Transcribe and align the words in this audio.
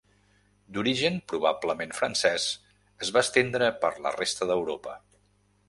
D'origen 0.77 1.19
probablement 1.33 1.93
francés, 1.99 2.47
es 3.07 3.13
va 3.19 3.25
estendre 3.29 3.71
per 3.85 3.95
la 4.07 4.17
resta 4.19 4.51
d'Europa. 4.53 4.99